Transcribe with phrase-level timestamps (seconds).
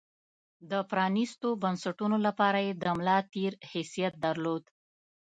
[0.71, 4.63] د پرانېستو بنسټونو لپاره یې د ملا تیر حیثیت درلود.